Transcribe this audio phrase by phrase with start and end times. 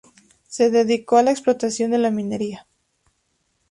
[0.47, 2.65] Se dedicó a la explotación de la minería.